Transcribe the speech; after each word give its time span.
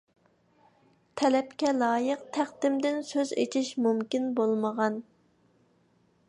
تەلەپكە 1.21 1.73
لايىق 1.81 2.23
تەقدىمدىن 2.37 2.97
سۆز 3.11 3.35
ئېچىش 3.43 3.71
مۇمكىن 3.89 4.27
بولمىغان. 4.41 4.99